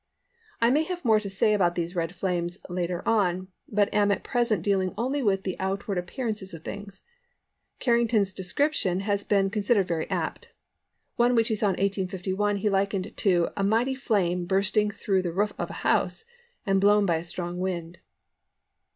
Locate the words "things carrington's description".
6.63-9.01